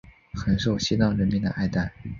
[0.33, 1.93] 很受西藏人民的爱戴。